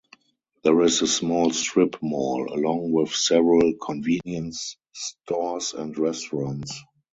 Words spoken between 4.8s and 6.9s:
stores and restaurants.